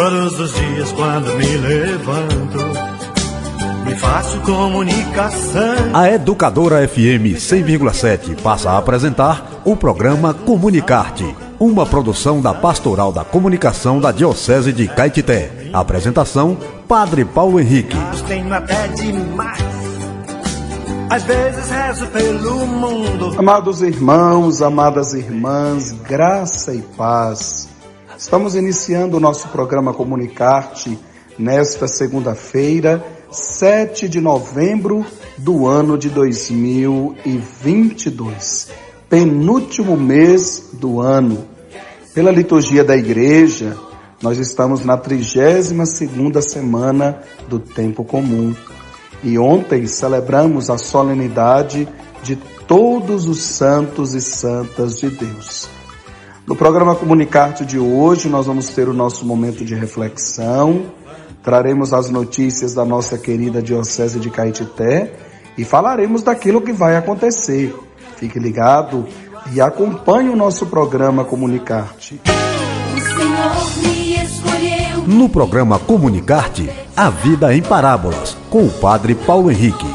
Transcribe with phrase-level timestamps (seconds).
[0.00, 2.58] Todos os dias quando me levanto,
[3.84, 5.90] me faço comunicação.
[5.92, 13.24] A Educadora FM 100,7 passa a apresentar o programa Comunicarte, uma produção da Pastoral da
[13.24, 15.68] Comunicação da Diocese de Caetité.
[15.70, 16.56] Apresentação:
[16.88, 17.98] Padre Paulo Henrique.
[18.26, 19.62] Tenho até demais.
[21.10, 23.34] Às vezes rezo pelo mundo.
[23.38, 27.68] Amados irmãos, amadas irmãs, graça e paz.
[28.20, 30.98] Estamos iniciando o nosso programa Comunicarte
[31.38, 35.06] nesta segunda-feira, 7 de novembro
[35.38, 38.68] do ano de 2022,
[39.08, 41.46] penúltimo mês do ano.
[42.12, 43.74] Pela liturgia da igreja,
[44.22, 48.54] nós estamos na 32ª semana do tempo comum.
[49.24, 51.88] E ontem celebramos a solenidade
[52.22, 52.36] de
[52.68, 55.79] todos os santos e santas de Deus.
[56.46, 60.86] No programa Comunicarte de hoje, nós vamos ter o nosso momento de reflexão,
[61.42, 65.12] traremos as notícias da nossa querida Diocese de Caetité
[65.56, 67.74] e falaremos daquilo que vai acontecer.
[68.16, 69.06] Fique ligado
[69.52, 72.20] e acompanhe o nosso programa Comunicarte.
[75.06, 79.89] No programa Comunicarte, a vida em parábolas, com o Padre Paulo Henrique.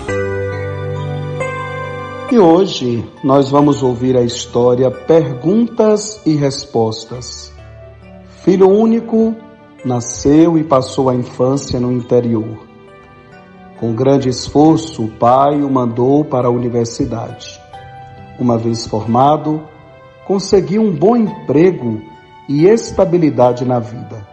[2.31, 7.53] E hoje nós vamos ouvir a história Perguntas e Respostas.
[8.43, 9.35] Filho único,
[9.85, 12.65] nasceu e passou a infância no interior.
[13.79, 17.61] Com grande esforço, o pai o mandou para a universidade.
[18.39, 19.61] Uma vez formado,
[20.25, 22.01] conseguiu um bom emprego
[22.49, 24.27] e estabilidade na vida.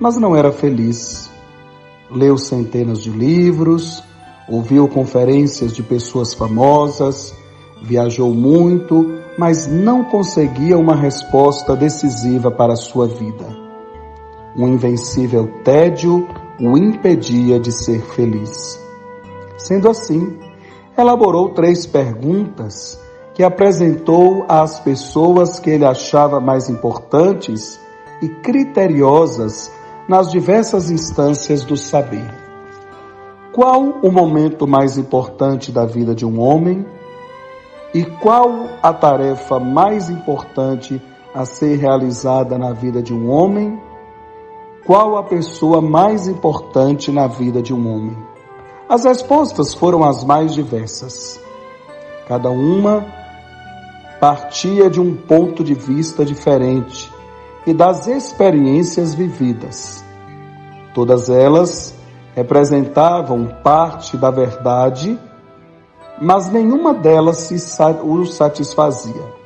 [0.00, 1.30] Mas não era feliz.
[2.10, 4.02] Leu centenas de livros,
[4.48, 7.34] ouviu conferências de pessoas famosas,
[7.82, 13.46] viajou muito, mas não conseguia uma resposta decisiva para a sua vida.
[14.56, 16.26] Um invencível tédio
[16.60, 18.82] o impedia de ser feliz.
[19.56, 20.36] Sendo assim,
[20.96, 22.98] elaborou três perguntas
[23.34, 27.78] que apresentou às pessoas que ele achava mais importantes
[28.20, 29.70] e criteriosas
[30.08, 32.28] nas diversas instâncias do saber.
[33.52, 36.86] Qual o momento mais importante da vida de um homem?
[37.94, 41.00] E qual a tarefa mais importante
[41.34, 43.80] a ser realizada na vida de um homem?
[44.86, 48.16] Qual a pessoa mais importante na vida de um homem?
[48.88, 51.40] As respostas foram as mais diversas.
[52.26, 53.06] Cada uma
[54.20, 57.10] partia de um ponto de vista diferente
[57.66, 60.04] e das experiências vividas.
[60.94, 61.97] Todas elas
[62.38, 65.18] representavam parte da verdade,
[66.20, 67.50] mas nenhuma delas
[68.04, 69.38] o satisfazia.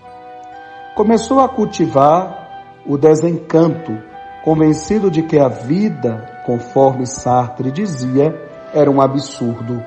[0.95, 3.97] Começou a cultivar o desencanto,
[4.45, 8.39] convencido de que a vida, conforme Sartre dizia,
[8.75, 9.83] era um absurdo.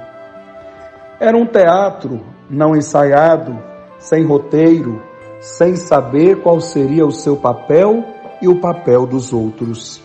[1.20, 3.56] Era um teatro não ensaiado,
[4.00, 5.00] sem roteiro,
[5.40, 8.04] sem saber qual seria o seu papel
[8.42, 10.05] e o papel dos outros.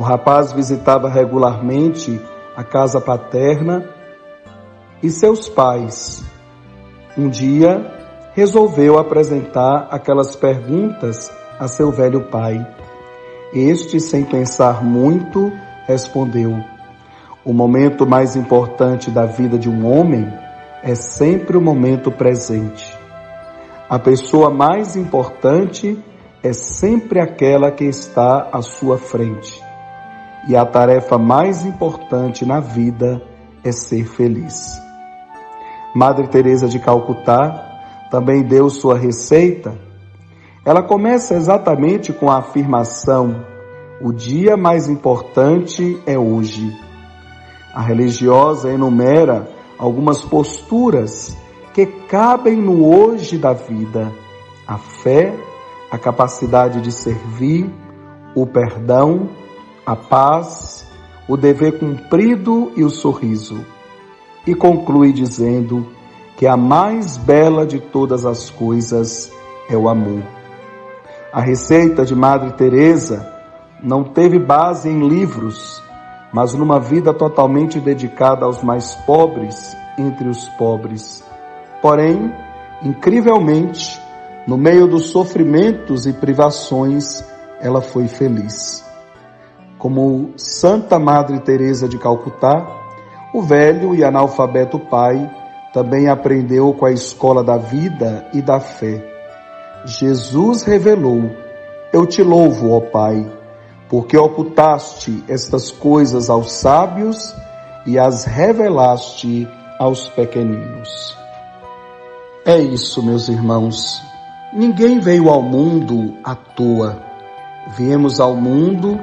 [0.00, 2.18] O rapaz visitava regularmente
[2.56, 3.86] a casa paterna
[5.02, 6.24] e seus pais.
[7.18, 7.84] Um dia,
[8.32, 12.66] resolveu apresentar aquelas perguntas a seu velho pai.
[13.52, 15.52] Este, sem pensar muito,
[15.86, 16.56] respondeu:
[17.44, 20.26] O momento mais importante da vida de um homem
[20.82, 22.90] é sempre o momento presente.
[23.86, 26.02] A pessoa mais importante
[26.42, 29.68] é sempre aquela que está à sua frente
[30.48, 33.22] e a tarefa mais importante na vida
[33.62, 34.80] é ser feliz.
[35.94, 39.78] Madre Teresa de Calcutá também deu sua receita.
[40.64, 43.44] Ela começa exatamente com a afirmação:
[44.00, 46.72] o dia mais importante é hoje.
[47.74, 49.48] A religiosa enumera
[49.78, 51.36] algumas posturas
[51.72, 54.12] que cabem no hoje da vida:
[54.66, 55.34] a fé,
[55.90, 57.68] a capacidade de servir,
[58.34, 59.28] o perdão,
[59.84, 60.86] a paz,
[61.28, 63.64] o dever cumprido e o sorriso.
[64.46, 65.86] E conclui dizendo
[66.36, 69.30] que a mais bela de todas as coisas
[69.68, 70.22] é o amor.
[71.32, 73.32] A receita de Madre Teresa
[73.82, 75.82] não teve base em livros,
[76.32, 81.22] mas numa vida totalmente dedicada aos mais pobres entre os pobres.
[81.80, 82.32] Porém,
[82.82, 84.00] incrivelmente,
[84.46, 87.24] no meio dos sofrimentos e privações,
[87.60, 88.89] ela foi feliz
[89.80, 92.64] como Santa Madre Teresa de Calcutá,
[93.32, 95.28] o velho e analfabeto pai
[95.72, 99.02] também aprendeu com a escola da vida e da fé.
[99.86, 101.30] Jesus revelou:
[101.92, 103.26] Eu te louvo, ó Pai,
[103.88, 107.34] porque ocultaste estas coisas aos sábios
[107.86, 109.48] e as revelaste
[109.78, 111.16] aos pequeninos.
[112.44, 114.02] É isso, meus irmãos.
[114.52, 117.00] Ninguém veio ao mundo à toa.
[117.76, 118.98] Viemos ao mundo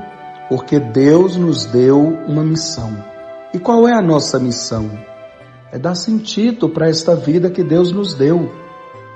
[0.50, 2.92] porque Deus nos deu uma missão.
[3.54, 4.90] E qual é a nossa missão?
[5.72, 8.50] É dar sentido para esta vida que Deus nos deu.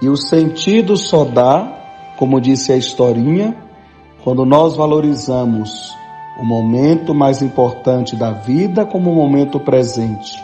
[0.01, 3.56] E o sentido só dá, como disse a historinha,
[4.24, 5.94] quando nós valorizamos
[6.39, 10.44] o momento mais importante da vida como o momento presente.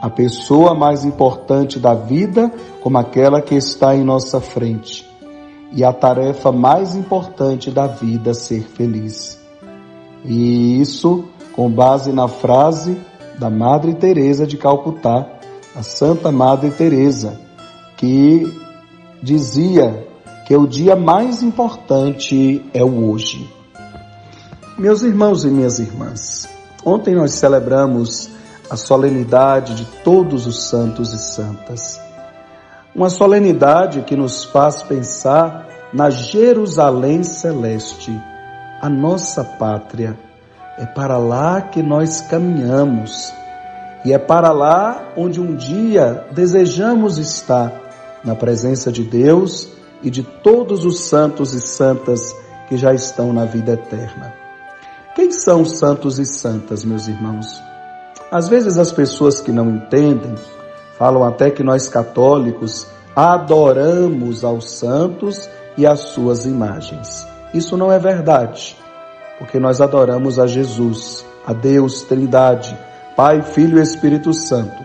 [0.00, 2.50] A pessoa mais importante da vida
[2.80, 5.08] como aquela que está em nossa frente.
[5.70, 9.41] E a tarefa mais importante da vida ser feliz.
[10.24, 12.96] E isso com base na frase
[13.38, 15.26] da Madre Teresa de Calcutá,
[15.74, 17.40] a Santa Madre Teresa,
[17.96, 18.52] que
[19.22, 20.06] dizia
[20.46, 23.48] que o dia mais importante é o hoje.
[24.78, 26.48] Meus irmãos e minhas irmãs,
[26.84, 28.28] ontem nós celebramos
[28.70, 32.00] a solenidade de todos os santos e santas.
[32.94, 38.18] Uma solenidade que nos faz pensar na Jerusalém celeste,
[38.82, 40.18] a nossa pátria.
[40.76, 43.32] É para lá que nós caminhamos
[44.04, 47.72] e é para lá onde um dia desejamos estar,
[48.24, 49.68] na presença de Deus
[50.02, 52.34] e de todos os santos e santas
[52.68, 54.32] que já estão na vida eterna.
[55.14, 57.62] Quem são os santos e santas, meus irmãos?
[58.30, 60.34] Às vezes as pessoas que não entendem
[60.98, 67.31] falam até que nós católicos adoramos aos santos e às suas imagens.
[67.52, 68.76] Isso não é verdade,
[69.38, 72.76] porque nós adoramos a Jesus, a Deus Trindade,
[73.16, 74.82] Pai, Filho e Espírito Santo.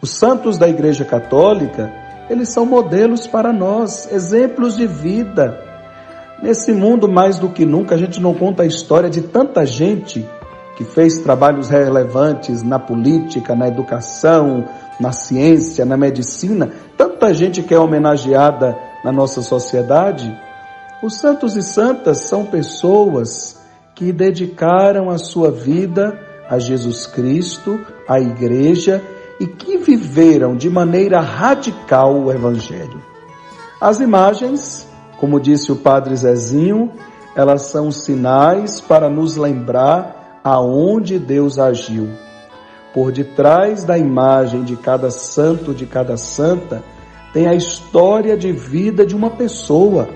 [0.00, 2.02] Os santos da Igreja Católica
[2.32, 5.58] eles são modelos para nós, exemplos de vida.
[6.42, 10.26] Nesse mundo, mais do que nunca, a gente não conta a história de tanta gente
[10.76, 14.64] que fez trabalhos relevantes na política, na educação,
[14.98, 20.34] na ciência, na medicina, tanta gente que é homenageada na nossa sociedade.
[21.02, 23.60] Os santos e santas são pessoas
[23.92, 26.16] que dedicaram a sua vida
[26.48, 29.02] a Jesus Cristo, à igreja
[29.40, 33.02] e que viveram de maneira radical o Evangelho.
[33.80, 34.86] As imagens,
[35.18, 36.92] como disse o Padre Zezinho,
[37.34, 42.10] elas são sinais para nos lembrar aonde Deus agiu.
[42.94, 46.84] Por detrás da imagem de cada santo, de cada santa,
[47.32, 50.08] tem a história de vida de uma pessoa,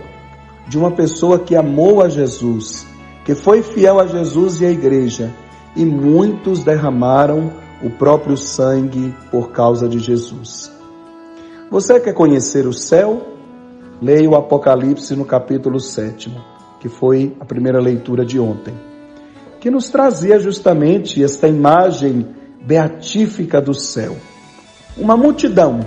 [0.69, 2.87] de uma pessoa que amou a Jesus,
[3.25, 5.33] que foi fiel a Jesus e à igreja,
[5.75, 7.53] e muitos derramaram
[7.83, 10.73] o próprio sangue por causa de Jesus.
[11.71, 13.27] Você quer conhecer o céu?
[14.01, 16.33] Leia o Apocalipse no capítulo 7,
[16.81, 18.75] que foi a primeira leitura de ontem,
[19.61, 22.27] que nos trazia justamente esta imagem
[22.63, 24.17] beatífica do céu.
[24.97, 25.81] Uma multidão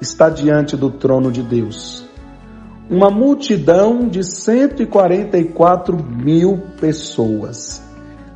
[0.00, 2.03] está diante do trono de Deus.
[2.88, 7.82] Uma multidão de 144 mil pessoas.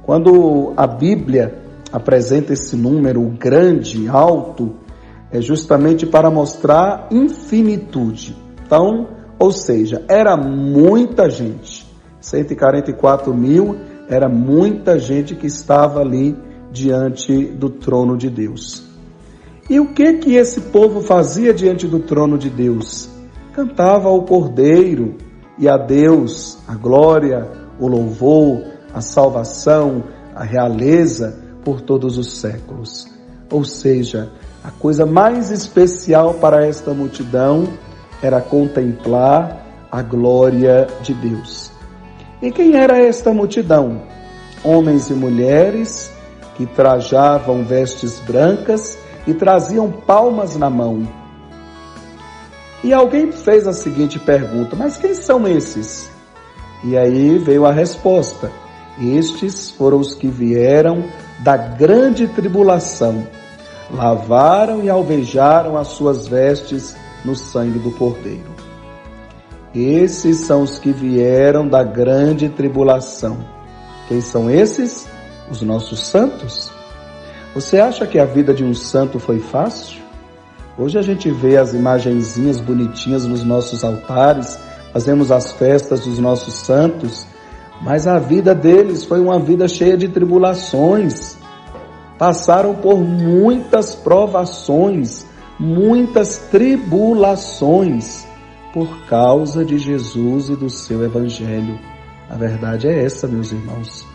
[0.03, 1.63] Quando a Bíblia
[1.93, 4.75] apresenta esse número grande, alto,
[5.31, 8.35] é justamente para mostrar infinitude.
[8.65, 9.09] Então,
[9.39, 11.87] ou seja, era muita gente.
[12.21, 13.77] 144 mil
[14.09, 16.35] era muita gente que estava ali
[16.73, 18.83] diante do trono de Deus.
[19.69, 23.18] E o que que esse povo fazia diante do trono de Deus?
[23.59, 25.17] Cantava ao Cordeiro
[25.59, 27.51] e a Deus a glória,
[27.81, 28.63] o louvor,
[28.95, 33.09] a salvação, a realeza por todos os séculos.
[33.51, 34.31] Ou seja,
[34.63, 37.67] a coisa mais especial para esta multidão
[38.23, 41.73] era contemplar a glória de Deus.
[42.41, 44.03] E quem era esta multidão?
[44.63, 46.13] Homens e mulheres
[46.55, 48.97] que trajavam vestes brancas
[49.27, 51.18] e traziam palmas na mão.
[52.83, 56.11] E alguém fez a seguinte pergunta: Mas quem são esses?
[56.85, 58.51] E aí veio a resposta:
[59.01, 61.05] Estes foram os que vieram
[61.41, 63.27] da grande tribulação,
[63.91, 68.51] lavaram e alvejaram as suas vestes no sangue do Cordeiro.
[69.75, 73.39] Esses são os que vieram da grande tribulação.
[74.09, 75.07] Quem são esses?
[75.51, 76.71] Os nossos santos.
[77.55, 80.08] Você acha que a vida de um santo foi fácil?
[80.79, 84.57] Hoje a gente vê as imagenzinhas bonitinhas nos nossos altares,
[84.93, 87.27] fazemos as festas dos nossos santos,
[87.83, 91.37] mas a vida deles foi uma vida cheia de tribulações.
[92.17, 95.27] Passaram por muitas provações,
[95.59, 98.25] muitas tribulações
[98.73, 101.77] por causa de Jesus e do seu evangelho.
[102.31, 104.07] A verdade é essa, meus irmãos.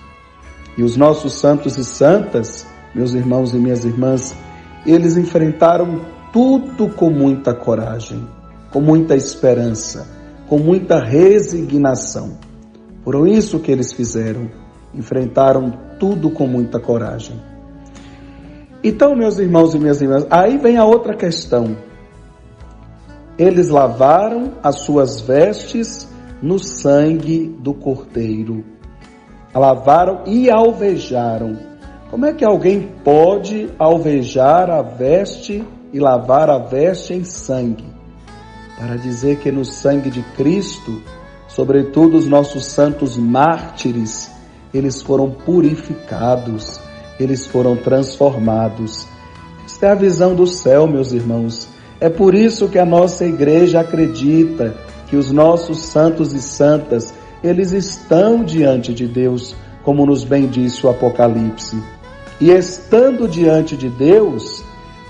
[0.77, 2.65] E os nossos santos e santas,
[2.95, 4.33] meus irmãos e minhas irmãs,
[4.85, 8.27] eles enfrentaram tudo com muita coragem,
[8.71, 10.07] com muita esperança,
[10.49, 12.39] com muita resignação.
[13.03, 14.49] Por isso que eles fizeram,
[14.95, 17.39] enfrentaram tudo com muita coragem.
[18.83, 21.77] Então, meus irmãos e minhas irmãs, aí vem a outra questão.
[23.37, 26.09] Eles lavaram as suas vestes
[26.41, 28.65] no sangue do Cordeiro.
[29.53, 31.59] Lavaram e alvejaram.
[32.09, 35.63] Como é que alguém pode alvejar a veste
[35.93, 37.85] e lavar a veste em sangue?
[38.77, 41.01] Para dizer que no sangue de Cristo,
[41.47, 44.31] sobretudo os nossos santos mártires,
[44.73, 46.79] eles foram purificados,
[47.19, 49.07] eles foram transformados.
[49.63, 51.67] Esta é a visão do céu, meus irmãos.
[51.99, 54.75] É por isso que a nossa igreja acredita
[55.07, 60.85] que os nossos santos e santas, eles estão diante de Deus, como nos bem disse
[60.85, 61.77] o Apocalipse.
[62.41, 64.63] E estando diante de Deus,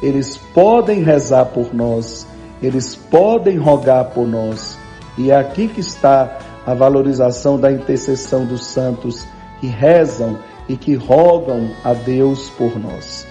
[0.03, 2.27] eles podem rezar por nós,
[2.61, 4.77] eles podem rogar por nós.
[5.17, 9.25] E é aqui que está a valorização da intercessão dos santos
[9.59, 10.37] que rezam
[10.69, 13.25] e que rogam a Deus por nós.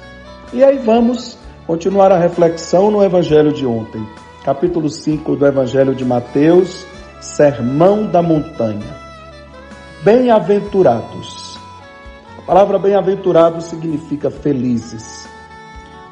[0.52, 4.04] E aí vamos continuar a reflexão no Evangelho de ontem
[4.44, 6.84] capítulo 5 do Evangelho de Mateus,
[7.20, 8.96] Sermão da Montanha.
[10.02, 11.56] Bem-aventurados.
[12.38, 15.28] A palavra bem-aventurado significa felizes.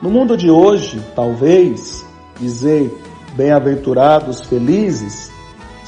[0.03, 2.07] No mundo de hoje, talvez
[2.39, 2.91] dizer
[3.35, 5.31] bem-aventurados, felizes,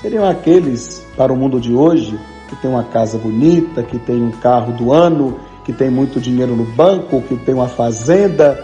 [0.03, 4.31] seriam aqueles para o mundo de hoje que tem uma casa bonita, que tem um
[4.31, 8.63] carro do ano, que tem muito dinheiro no banco, que tem uma fazenda.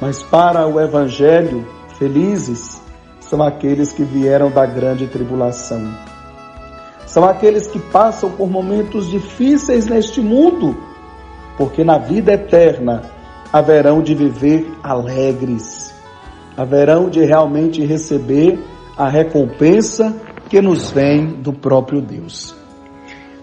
[0.00, 1.66] Mas para o evangelho,
[1.98, 2.80] felizes
[3.18, 5.92] são aqueles que vieram da grande tribulação.
[7.04, 10.76] São aqueles que passam por momentos difíceis neste mundo,
[11.56, 13.17] porque na vida eterna
[13.52, 15.94] haverão de viver alegres,
[16.56, 18.58] haverão de realmente receber
[18.96, 20.14] a recompensa
[20.48, 22.54] que nos vem do próprio Deus.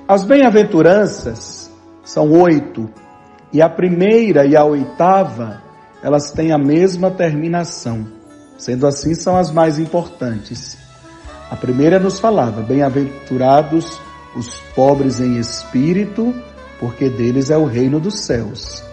[0.07, 1.71] As bem-aventuranças
[2.03, 2.89] são oito,
[3.51, 5.61] e a primeira e a oitava,
[6.03, 8.05] elas têm a mesma terminação.
[8.57, 10.77] Sendo assim, são as mais importantes.
[11.49, 13.99] A primeira nos falava: Bem-aventurados
[14.35, 16.33] os pobres em espírito,
[16.79, 18.83] porque deles é o reino dos céus.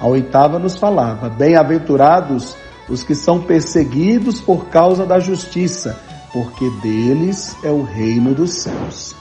[0.00, 2.56] A oitava nos falava: Bem-aventurados
[2.88, 5.98] os que são perseguidos por causa da justiça,
[6.32, 9.14] porque deles é o reino dos céus.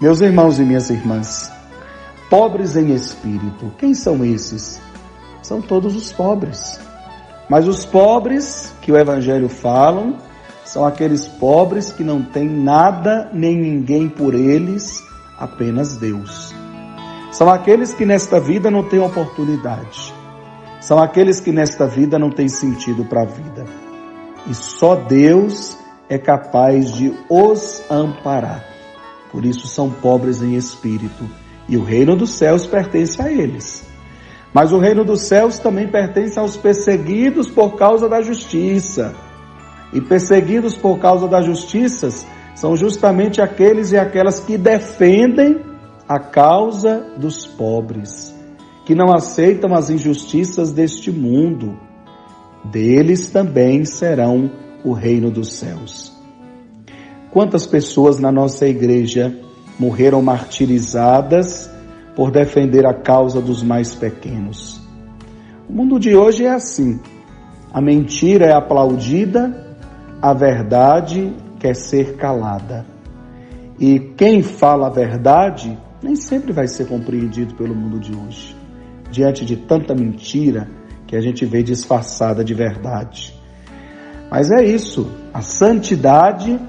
[0.00, 1.50] Meus irmãos e minhas irmãs,
[2.30, 4.80] pobres em espírito, quem são esses?
[5.42, 6.80] São todos os pobres.
[7.48, 10.16] Mas os pobres que o Evangelho falam
[10.64, 15.02] são aqueles pobres que não têm nada nem ninguém por eles,
[15.38, 16.54] apenas Deus.
[17.30, 20.14] São aqueles que nesta vida não têm oportunidade.
[20.80, 23.66] São aqueles que nesta vida não têm sentido para a vida.
[24.46, 25.76] E só Deus
[26.08, 28.64] é capaz de os amparar.
[29.30, 31.28] Por isso são pobres em espírito.
[31.68, 33.86] E o reino dos céus pertence a eles.
[34.54, 39.14] Mas o reino dos céus também pertence aos perseguidos por causa da justiça.
[39.92, 42.08] E perseguidos por causa da justiça
[42.54, 45.60] são justamente aqueles e aquelas que defendem
[46.08, 48.34] a causa dos pobres,
[48.86, 51.78] que não aceitam as injustiças deste mundo.
[52.64, 54.50] Deles também serão
[54.82, 56.16] o reino dos céus.
[57.30, 59.38] Quantas pessoas na nossa igreja
[59.78, 61.70] morreram martirizadas
[62.16, 64.80] por defender a causa dos mais pequenos.
[65.68, 66.98] O mundo de hoje é assim.
[67.70, 69.76] A mentira é aplaudida,
[70.22, 72.86] a verdade quer ser calada.
[73.78, 78.56] E quem fala a verdade nem sempre vai ser compreendido pelo mundo de hoje.
[79.10, 80.68] Diante de tanta mentira
[81.06, 83.34] que a gente vê disfarçada de verdade.
[84.30, 86.60] Mas é isso, a santidade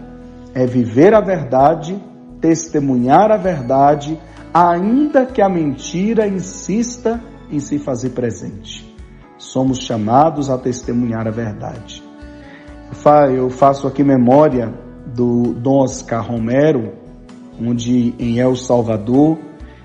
[0.53, 2.01] é viver a verdade,
[2.39, 4.17] testemunhar a verdade
[4.53, 7.21] ainda que a mentira insista
[7.51, 8.87] em se fazer presente.
[9.37, 12.03] Somos chamados a testemunhar a verdade.
[13.35, 14.73] Eu faço aqui memória
[15.13, 16.93] do Dom Oscar Romero,
[17.59, 19.37] onde em El Salvador,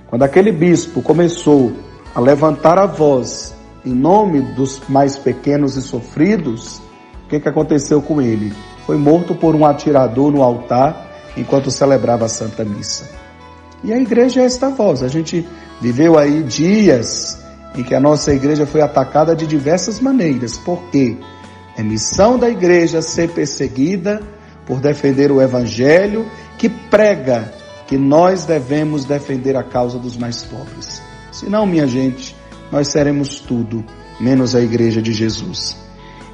[0.07, 1.73] quando aquele bispo começou
[2.14, 3.54] a levantar a voz
[3.85, 6.81] em nome dos mais pequenos e sofridos,
[7.25, 8.52] o que, que aconteceu com ele?
[8.87, 13.11] Foi morto por um atirador no altar enquanto celebrava a Santa Missa.
[13.83, 15.02] E a igreja é esta voz.
[15.02, 15.47] A gente
[15.81, 17.43] viveu aí dias
[17.76, 20.57] em que a nossa igreja foi atacada de diversas maneiras.
[20.57, 21.16] Por quê?
[21.76, 24.23] É missão da igreja ser perseguida
[24.64, 26.25] por defender o evangelho
[26.57, 27.52] que prega
[27.87, 31.03] que nós devemos defender a causa dos mais pobres.
[31.31, 32.35] Senão, minha gente,
[32.71, 33.85] nós seremos tudo
[34.19, 35.76] menos a igreja de Jesus.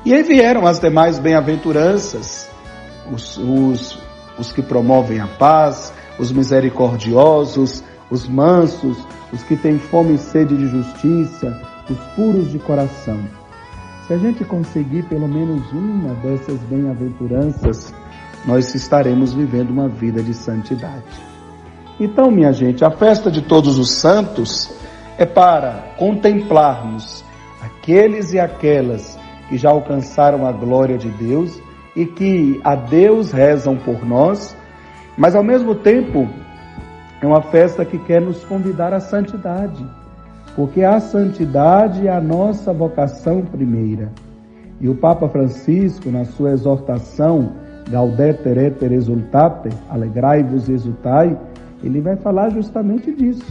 [0.05, 2.49] E aí vieram as demais bem-aventuranças,
[3.13, 3.99] os, os,
[4.39, 8.97] os que promovem a paz, os misericordiosos, os mansos,
[9.33, 13.19] os que têm fome e sede de justiça, os puros de coração.
[14.07, 17.93] Se a gente conseguir pelo menos uma dessas bem-aventuranças,
[18.45, 21.30] nós estaremos vivendo uma vida de santidade.
[22.01, 24.73] Então, minha gente, a festa de todos os santos
[25.19, 27.23] é para contemplarmos
[27.61, 29.19] aqueles e aquelas
[29.51, 31.61] que já alcançaram a glória de Deus
[31.95, 34.57] e que a Deus rezam por nós,
[35.15, 36.27] mas ao mesmo tempo
[37.21, 39.85] é uma festa que quer nos convidar à santidade,
[40.57, 44.11] porque a santidade é a nossa vocação primeira.
[44.81, 47.53] E o Papa Francisco, na sua exortação
[47.91, 51.37] Gaudete et exultate, alegrai-vos e exultai,
[51.83, 53.45] ele vai falar justamente disso,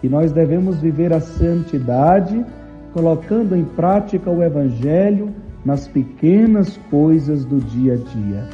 [0.00, 2.44] que nós devemos viver a santidade
[2.92, 5.34] colocando em prática o evangelho
[5.64, 8.48] nas pequenas coisas do dia a dia.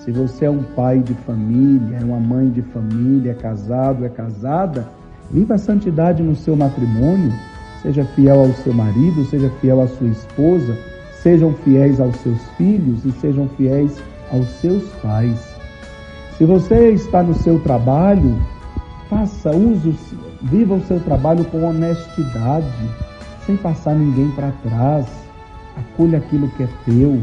[0.00, 4.08] Se você é um pai de família, é uma mãe de família, é casado, é
[4.08, 4.88] casada,
[5.30, 7.32] viva a santidade no seu matrimônio,
[7.82, 10.76] seja fiel ao seu marido, seja fiel à sua esposa,
[11.22, 14.00] sejam fiéis aos seus filhos e sejam fiéis
[14.32, 15.47] aos seus pais.
[16.38, 18.40] Se você está no seu trabalho,
[19.10, 19.92] faça uso,
[20.40, 22.88] viva o seu trabalho com honestidade,
[23.44, 25.04] sem passar ninguém para trás.
[25.76, 27.20] Acolha aquilo que é teu.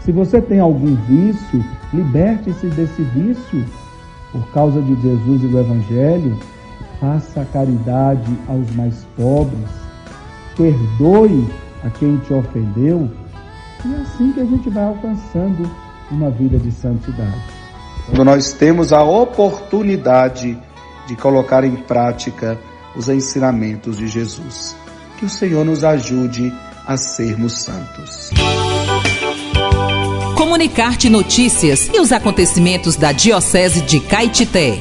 [0.00, 1.64] Se você tem algum vício,
[1.94, 3.64] liberte-se desse vício.
[4.32, 6.36] Por causa de Jesus e do Evangelho,
[6.98, 9.70] faça caridade aos mais pobres,
[10.56, 11.46] perdoe
[11.84, 13.08] a quem te ofendeu,
[13.84, 15.70] e é assim que a gente vai alcançando
[16.10, 17.59] uma vida de santidade.
[18.10, 20.58] Quando nós temos a oportunidade
[21.06, 22.58] de colocar em prática
[22.96, 24.76] os ensinamentos de Jesus.
[25.16, 26.52] Que o Senhor nos ajude
[26.86, 28.30] a sermos santos.
[30.36, 34.80] Comunicar-te notícias e os acontecimentos da Diocese de Caetité.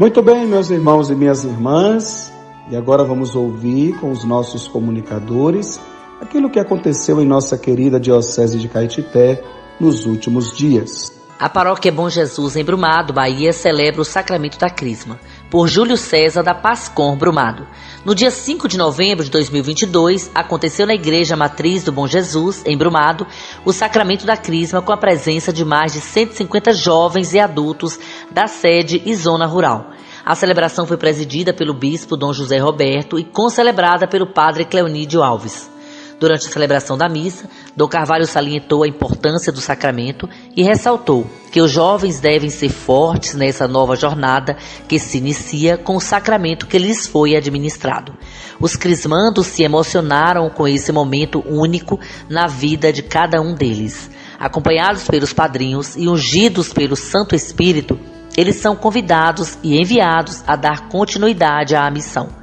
[0.00, 2.32] Muito bem, meus irmãos e minhas irmãs,
[2.68, 5.80] e agora vamos ouvir com os nossos comunicadores
[6.20, 9.42] aquilo que aconteceu em nossa querida Diocese de Caetité
[9.80, 11.18] nos últimos dias.
[11.38, 16.42] A paróquia Bom Jesus, em Brumado, Bahia, celebra o sacramento da Crisma, por Júlio César
[16.42, 17.64] da Pascom Brumado.
[18.04, 22.76] No dia 5 de novembro de 2022, aconteceu na Igreja Matriz do Bom Jesus, em
[22.76, 23.24] Brumado,
[23.64, 28.00] o sacramento da Crisma com a presença de mais de 150 jovens e adultos
[28.32, 29.92] da sede e zona rural.
[30.24, 35.70] A celebração foi presidida pelo bispo Dom José Roberto e concelebrada pelo padre Cleonídio Alves.
[36.20, 41.60] Durante a celebração da missa, Dom Carvalho salientou a importância do sacramento e ressaltou que
[41.60, 44.56] os jovens devem ser fortes nessa nova jornada
[44.88, 48.12] que se inicia com o sacramento que lhes foi administrado.
[48.60, 54.10] Os crismandos se emocionaram com esse momento único na vida de cada um deles.
[54.40, 57.98] Acompanhados pelos padrinhos e ungidos pelo Santo Espírito,
[58.36, 62.37] eles são convidados e enviados a dar continuidade à missão.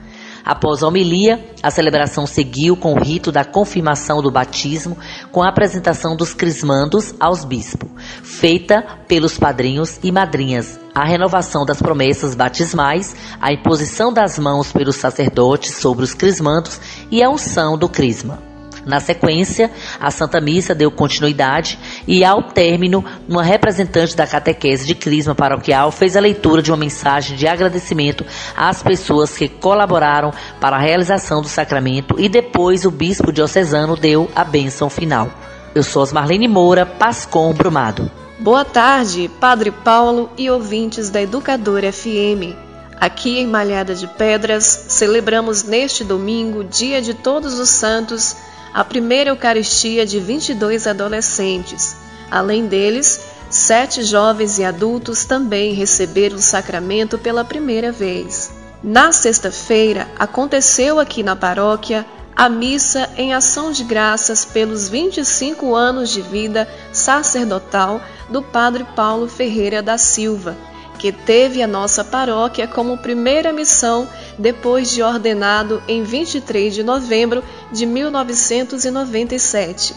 [0.45, 4.95] Após a homilia, a celebração seguiu com o rito da confirmação do batismo,
[5.31, 7.89] com a apresentação dos crismandos aos bispos,
[8.21, 14.97] feita pelos padrinhos e madrinhas, a renovação das promessas batismais, a imposição das mãos pelos
[14.97, 16.79] sacerdotes sobre os crismandos
[17.09, 18.54] e a unção do crisma.
[18.85, 24.93] Na sequência, a Santa Missa deu continuidade e, ao término, uma representante da catequese de
[24.93, 28.23] Crisma Paroquial fez a leitura de uma mensagem de agradecimento
[28.55, 34.29] às pessoas que colaboraram para a realização do sacramento e depois o bispo diocesano deu
[34.35, 35.29] a bênção final.
[35.73, 38.09] Eu sou Marlene Moura, Pascom Brumado.
[38.39, 42.55] Boa tarde, Padre Paulo e ouvintes da Educadora FM.
[42.99, 48.35] Aqui em Malhada de Pedras, celebramos neste domingo, dia de Todos os Santos,
[48.75, 51.95] a primeira Eucaristia de 22 adolescentes.
[52.29, 58.51] Além deles, sete jovens e adultos também receberam o sacramento pela primeira vez.
[58.83, 66.09] Na sexta-feira, aconteceu aqui na paróquia a missa em ação de graças pelos 25 anos
[66.09, 70.53] de vida sacerdotal do Padre Paulo Ferreira da Silva
[70.97, 77.43] que teve a nossa paróquia como primeira missão depois de ordenado em 23 de novembro
[77.71, 79.95] de 1997.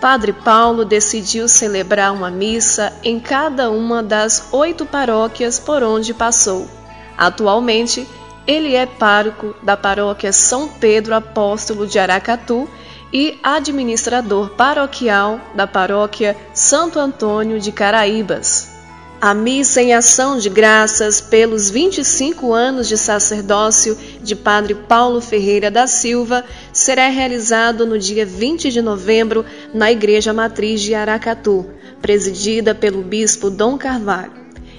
[0.00, 6.68] Padre Paulo decidiu celebrar uma missa em cada uma das oito paróquias por onde passou.
[7.16, 8.06] Atualmente,
[8.46, 12.68] ele é pároco da paróquia São Pedro Apóstolo de Aracatu
[13.12, 18.77] e administrador paroquial da paróquia Santo Antônio de Caraíbas.
[19.20, 25.72] A missa em ação de graças pelos 25 anos de sacerdócio de Padre Paulo Ferreira
[25.72, 31.66] da Silva será realizado no dia 20 de novembro na Igreja Matriz de Aracatu,
[32.00, 34.30] presidida pelo Bispo Dom Carvalho.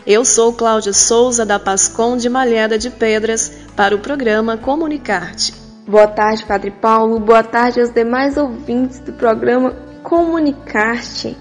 [0.07, 5.53] Eu sou Cláudia Souza da Pascom de Malhada de Pedras para o programa Comunicarte.
[5.85, 7.19] Boa tarde, Padre Paulo.
[7.19, 9.71] Boa tarde aos demais ouvintes do programa
[10.01, 11.35] Comunicarte.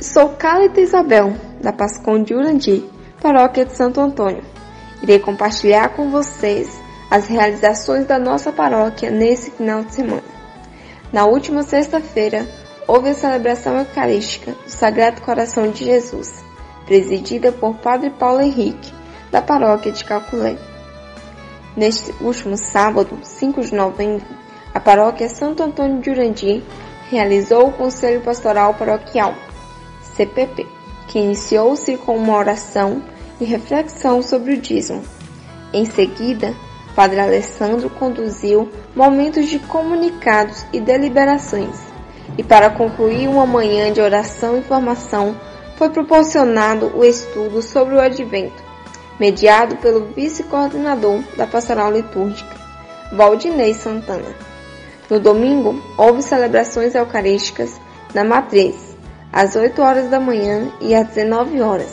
[0.00, 2.84] Sou Cálita Isabel, da Pascom de Urandi,
[3.22, 4.42] paróquia de Santo Antônio.
[5.00, 6.68] Irei compartilhar com vocês
[7.08, 10.24] as realizações da nossa paróquia nesse final de semana.
[11.12, 12.44] Na última sexta-feira,
[12.88, 16.44] houve a celebração eucarística do Sagrado Coração de Jesus,
[16.84, 18.92] presidida por Padre Paulo Henrique,
[19.30, 20.58] da paróquia de Calculé.
[21.76, 24.26] Neste último sábado, 5 de novembro,
[24.74, 26.64] a paróquia Santo Antônio de Urandi
[27.10, 29.34] realizou o Conselho Pastoral Paroquial
[30.16, 30.66] CPP,
[31.08, 33.02] que iniciou-se com uma oração
[33.40, 35.02] e reflexão sobre o dízimo.
[35.72, 36.54] Em seguida,
[36.94, 41.76] Padre Alessandro conduziu momentos de comunicados e deliberações.
[42.38, 45.36] E para concluir uma manhã de oração e formação,
[45.76, 48.62] foi proporcionado o estudo sobre o Advento,
[49.18, 52.56] mediado pelo vice-coordenador da Pastoral Litúrgica,
[53.12, 54.34] Valdinei Santana.
[55.10, 57.80] No domingo, houve celebrações eucarísticas
[58.14, 58.93] na Matriz,
[59.34, 61.92] às 8 horas da manhã e às 19 horas,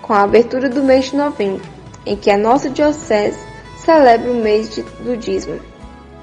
[0.00, 1.60] com a abertura do mês de novembro,
[2.06, 3.38] em que a nossa Diocese
[3.84, 5.60] celebra o mês de, do dízimo.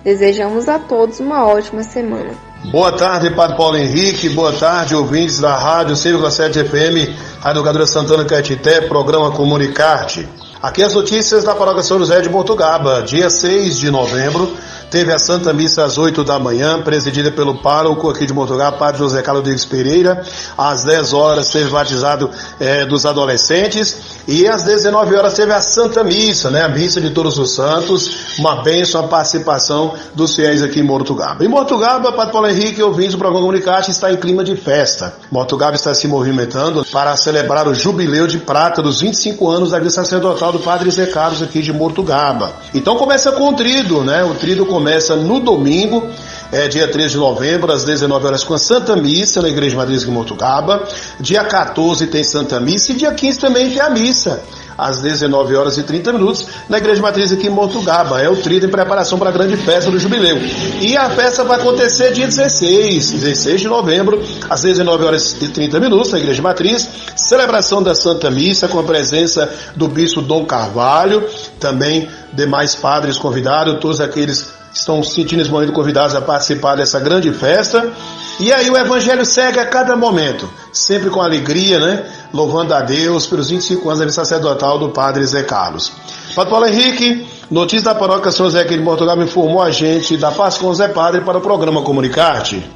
[0.04, 2.32] Desejamos a todos uma ótima semana.
[2.72, 4.28] Boa tarde, Padre Paulo Henrique.
[4.30, 10.28] Boa tarde, ouvintes da Rádio 100,7 FM, Rádio Educadora Santana Caetité, programa Comunicarte.
[10.64, 14.52] Aqui as notícias da Paróquia São José de Mortugaba, dia 6 de novembro,
[14.96, 19.00] Teve a Santa Missa às 8 da manhã, presidida pelo pároco aqui de Mortugá, Padre
[19.00, 20.24] José Carlos Rodrigues Pereira.
[20.58, 22.32] Às 10 horas teve batizado
[22.62, 23.98] é, dos adolescentes.
[24.26, 26.64] E às 19 horas teve a Santa Missa, né?
[26.64, 28.40] A Missa de Todos os Santos.
[28.40, 31.44] Uma bênção, a participação dos fiéis aqui em Mortugaba.
[31.44, 35.14] Em Mortugaba, Padre Paulo Henrique, ouvindo o programa Comunicate, está em clima de festa.
[35.30, 39.92] Mortugaba está se movimentando para celebrar o jubileu de prata dos 25 anos da vida
[39.92, 42.54] sacerdotal do Padre Zé Carlos aqui de Mortugaba.
[42.74, 44.24] Então começa com o trido, né?
[44.24, 44.85] O trido começa
[45.16, 46.08] no domingo,
[46.52, 50.02] é, dia 13 de novembro, às 19 horas, com a Santa Missa na Igreja Matriz
[50.02, 50.84] de Mortugaba.
[51.20, 54.42] Dia 14 tem Santa Missa e dia 15 também tem a missa
[54.78, 58.22] às 19 horas e 30 minutos, na Igreja Matriz aqui em Mortugaba.
[58.22, 60.38] É o trido em preparação para a grande festa do Jubileu.
[60.82, 65.80] E a festa vai acontecer dia 16, 16 de novembro, às 19 horas e 30
[65.80, 66.88] minutos, na Igreja Matriz.
[67.16, 71.24] Celebração da Santa Missa com a presença do Bispo Dom Carvalho,
[71.60, 77.00] também demais padres convidados, todos aqueles estão se sentindo nesse momento convidados a participar dessa
[77.00, 77.94] grande festa.
[78.40, 82.04] E aí o Evangelho segue a cada momento, sempre com alegria, né?
[82.34, 85.94] Louvando a Deus pelos 25 anos da vida sacerdotal do Padre Zé Carlos.
[86.36, 90.32] Padre Paulo Henrique, notícia da paróquia São José aqui de Portugal, informou a gente da
[90.32, 92.70] paz com Zé Padre para o programa Comunicarte.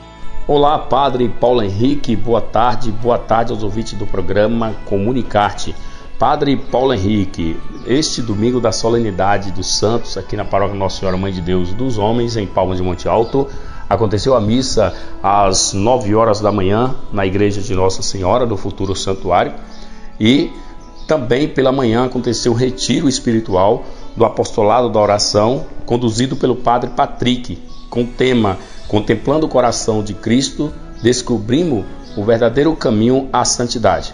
[0.48, 5.76] Olá, Padre Paulo Henrique, boa tarde, boa tarde aos ouvintes do programa Comunicarte.
[6.20, 11.32] Padre Paulo Henrique, este domingo da solenidade dos santos aqui na paróquia Nossa Senhora Mãe
[11.32, 13.48] de Deus dos Homens, em Palmas de Monte Alto,
[13.90, 18.94] aconteceu a missa às 9 horas da manhã na igreja de Nossa Senhora do Futuro
[18.98, 19.54] Santuário
[20.20, 20.52] e
[21.08, 27.58] também pela manhã aconteceu o retiro espiritual do apostolado da oração, conduzido pelo Padre Patrick,
[27.90, 28.58] com o tema
[28.90, 31.86] Contemplando o Coração de Cristo, descobrimos
[32.18, 34.14] o verdadeiro caminho à santidade.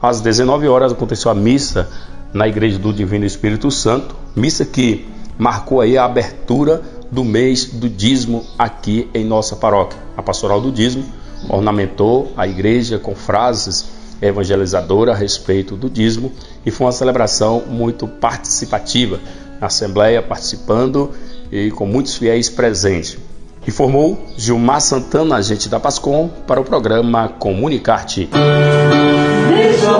[0.00, 1.88] Às 19 horas aconteceu a missa
[2.32, 5.06] na Igreja do Divino Espírito Santo, missa que
[5.38, 9.98] marcou aí a abertura do mês do dízimo aqui em nossa paróquia.
[10.16, 11.04] A pastoral do dízimo
[11.48, 13.86] ornamentou a igreja com frases
[14.20, 16.32] evangelizadoras a respeito do dízimo
[16.64, 19.20] e foi uma celebração muito participativa.
[19.60, 21.12] Na Assembleia participando
[21.50, 23.18] e com muitos fiéis presentes.
[23.66, 28.28] Informou Gilmar Santana, agente da Pascom, para o programa Comunicarte.
[29.48, 29.96] Deixa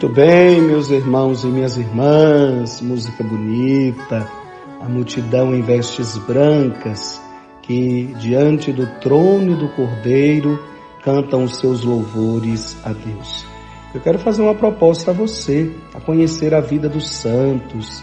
[0.00, 4.30] Muito bem, meus irmãos e minhas irmãs, música bonita,
[4.80, 7.20] a multidão em vestes brancas
[7.62, 10.56] que diante do trono do Cordeiro
[11.02, 13.44] cantam os seus louvores a Deus.
[13.92, 18.00] Eu quero fazer uma proposta a você, a conhecer a vida dos santos,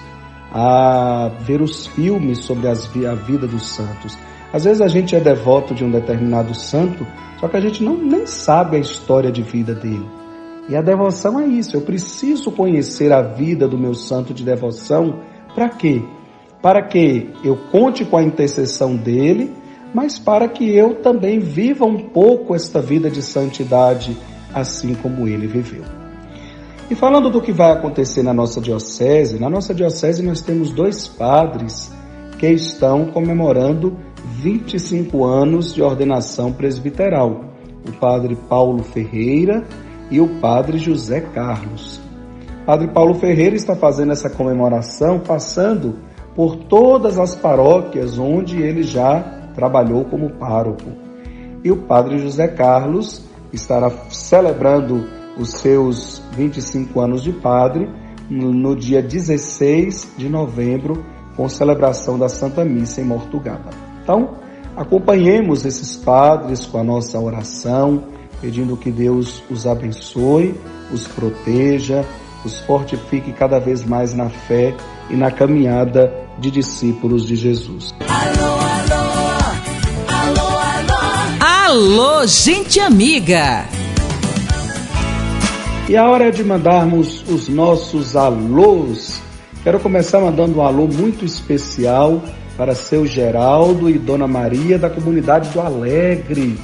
[0.52, 4.18] a ver os filmes sobre as, a vida dos santos.
[4.52, 7.08] Às vezes a gente é devoto de um determinado santo,
[7.40, 10.25] só que a gente não nem sabe a história de vida dele.
[10.68, 11.78] E a devoção é isso.
[11.78, 15.20] Eu preciso conhecer a vida do meu santo de devoção.
[15.54, 16.02] Para quê?
[16.62, 19.54] Para que eu conte com a intercessão dele,
[19.94, 24.18] mas para que eu também viva um pouco esta vida de santidade,
[24.54, 25.84] assim como ele viveu.
[26.90, 31.08] E falando do que vai acontecer na nossa diocese, na nossa diocese nós temos dois
[31.08, 31.92] padres
[32.38, 33.98] que estão comemorando
[34.42, 37.46] 25 anos de ordenação presbiteral.
[37.88, 39.66] O padre Paulo Ferreira
[40.10, 42.00] e o padre José Carlos.
[42.66, 46.00] Padre Paulo Ferreira está fazendo essa comemoração passando
[46.36, 49.22] por todas as paróquias onde ele já
[49.56, 50.90] trabalhou como pároco.
[51.64, 55.06] E o padre José Carlos estará celebrando
[55.38, 57.90] os seus 25 anos de padre
[58.30, 61.04] no dia 16 de novembro,
[61.36, 63.70] com celebração da Santa Missa em Mortugaba.
[64.02, 64.36] Então,
[64.76, 68.04] acompanhemos esses padres com a nossa oração,
[68.42, 70.56] pedindo que Deus os abençoe,
[70.92, 72.06] os proteja,
[72.44, 74.76] os fortifique cada vez mais na fé
[75.10, 77.94] e na caminhada de discípulos de Jesus.
[78.08, 79.06] Alô, alô,
[80.10, 82.16] alô, alô.
[82.20, 83.66] Alô, gente amiga.
[85.88, 89.22] E a hora é de mandarmos os nossos alôs.
[89.64, 92.24] Quero começar mandando um alô muito especial
[92.58, 96.58] para seu Geraldo e Dona Maria da comunidade do Alegre.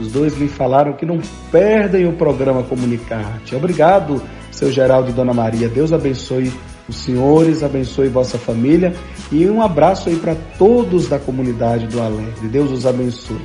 [0.00, 1.20] Os dois me falaram que não
[1.52, 3.54] perdem o programa Comunicarte.
[3.54, 5.68] Obrigado, seu Geraldo e Dona Maria.
[5.68, 6.50] Deus abençoe
[6.88, 8.94] os senhores, abençoe vossa família
[9.30, 12.48] e um abraço aí para todos da comunidade do Alegre.
[12.48, 13.40] Deus os abençoe.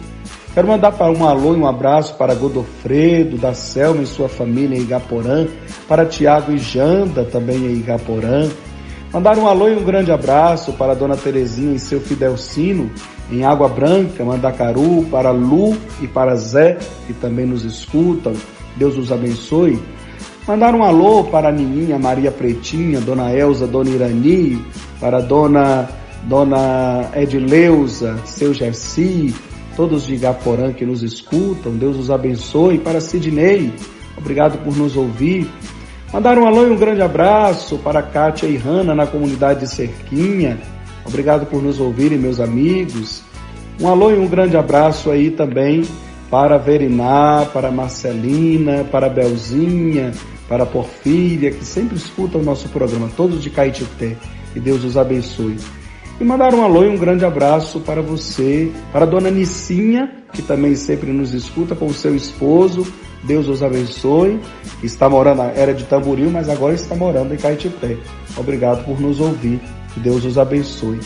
[0.53, 4.77] Quero mandar para um alô e um abraço para Godofredo, da Selma e sua família
[4.77, 5.45] em Igaporã,
[5.85, 8.49] para Tiago e Janda também em Igaporã.
[9.15, 12.91] Mandar um alô e um grande abraço para a Dona Terezinha e seu Fidelcino
[13.31, 18.33] em Água Branca, Mandacaru, para Lu e para Zé, que também nos escutam.
[18.75, 19.81] Deus os abençoe.
[20.45, 24.61] Mandar um alô para a Nininha, Maria Pretinha, Dona Elza, Dona Irani,
[24.99, 25.87] para a Dona,
[26.23, 29.33] Dona Edileuza, seu Gersi,
[29.77, 31.71] todos de Igaporã que nos escutam.
[31.77, 32.79] Deus os abençoe.
[32.79, 33.73] Para Sidney,
[34.17, 35.49] obrigado por nos ouvir.
[36.13, 40.57] Mandar um alô e um grande abraço para Kátia e Hanna na comunidade de Cerquinha.
[41.05, 43.21] Obrigado por nos ouvirem, meus amigos.
[43.81, 45.83] Um alô e um grande abraço aí também
[46.29, 50.11] para Veriná, para Marcelina, para Belzinha,
[50.47, 54.15] para Porfíria, que sempre escutam o nosso programa, todos de Caetité.
[54.53, 55.57] Que Deus os abençoe.
[56.19, 60.73] E mandar um alô e um grande abraço para você, para dona Nicinha, que também
[60.75, 62.87] sempre nos escuta com o seu esposo.
[63.25, 64.39] Deus os abençoe.
[64.83, 67.97] Está morando, era de Tamboril, mas agora está morando em Caetité.
[68.37, 69.59] Obrigado por nos ouvir.
[69.93, 70.99] Que Deus os abençoe.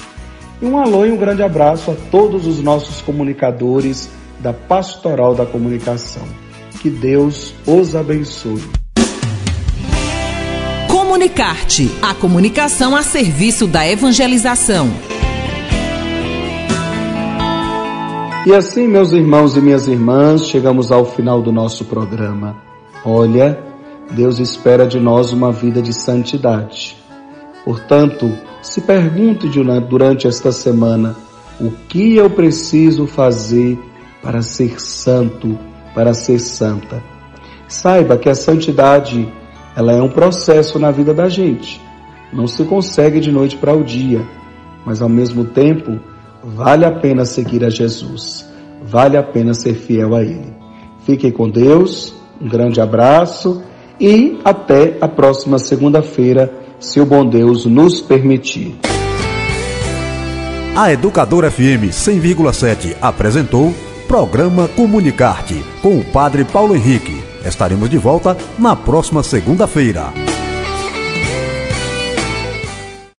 [0.61, 5.45] E um alô e um grande abraço a todos os nossos comunicadores da Pastoral da
[5.45, 6.23] Comunicação.
[6.81, 8.61] Que Deus os abençoe.
[10.87, 14.89] Comunicarte, a comunicação a serviço da evangelização.
[18.49, 22.55] E assim, meus irmãos e minhas irmãs, chegamos ao final do nosso programa.
[23.05, 23.63] Olha,
[24.09, 26.97] Deus espera de nós uma vida de santidade.
[27.63, 28.27] Portanto,
[28.63, 29.47] se pergunte
[29.87, 31.15] durante esta semana:
[31.61, 33.77] o que eu preciso fazer
[34.19, 35.55] para ser santo,
[35.93, 37.03] para ser santa?
[37.67, 39.31] Saiba que a santidade
[39.75, 41.79] ela é um processo na vida da gente.
[42.33, 44.27] Não se consegue de noite para o dia,
[44.83, 45.99] mas ao mesmo tempo
[46.43, 48.45] vale a pena seguir a Jesus.
[48.81, 50.53] Vale a pena ser fiel a Ele.
[51.05, 53.61] Fiquem com Deus, um grande abraço
[53.99, 58.75] e até a próxima segunda-feira se o bom Deus nos permitir.
[60.75, 63.73] A Educadora FM 100,7 apresentou
[64.07, 67.21] Programa Comunicarte com o Padre Paulo Henrique.
[67.45, 70.13] Estaremos de volta na próxima segunda-feira.